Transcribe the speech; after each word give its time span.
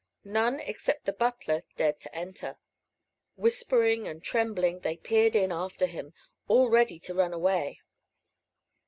None 0.25 0.59
except 0.59 1.05
the 1.05 1.13
butler 1.13 1.61
dared 1.75 1.99
to 1.99 2.15
enter. 2.15 2.57
Whispering 3.35 4.07
and 4.07 4.23
trembling 4.23 4.79
they 4.79 4.97
peered 4.97 5.35
in 5.35 5.51
after 5.51 5.85
him, 5.85 6.15
all 6.47 6.69
ready 6.71 6.97
to 6.97 7.13
run 7.13 7.33
away. 7.33 7.81